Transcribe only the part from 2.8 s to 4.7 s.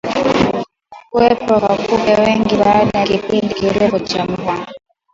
ya kipindi kirefu cha mvua